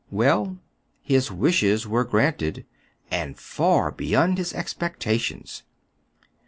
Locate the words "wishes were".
1.31-2.03